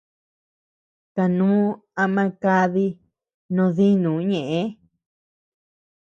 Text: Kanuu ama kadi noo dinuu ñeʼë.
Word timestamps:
Kanuu 1.15 1.67
ama 2.03 2.23
kadi 2.41 2.85
noo 3.55 3.69
dinuu 3.77 4.19
ñeʼë. 4.29 4.61